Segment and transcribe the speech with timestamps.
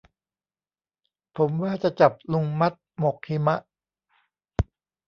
[1.37, 3.57] ผมว่าจะจับลุงมัดหมกหิมะ